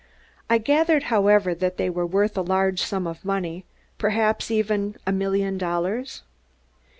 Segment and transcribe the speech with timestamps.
[0.49, 3.65] I gathered, however, that they were worth a large sum of money
[3.99, 6.23] perhaps, even a million dollars?"